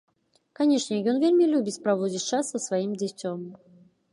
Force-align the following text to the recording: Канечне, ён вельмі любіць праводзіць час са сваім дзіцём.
Канечне, 0.59 0.97
ён 1.13 1.19
вельмі 1.25 1.45
любіць 1.53 1.81
праводзіць 1.83 2.25
час 2.33 2.51
са 2.55 2.63
сваім 2.67 2.91
дзіцём. 3.03 3.39